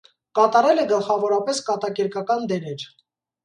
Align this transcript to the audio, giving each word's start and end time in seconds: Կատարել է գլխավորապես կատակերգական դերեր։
Կատարել 0.37 0.81
է 0.83 0.85
գլխավորապես 0.93 1.61
կատակերգական 1.69 2.51
դերեր։ 2.55 2.91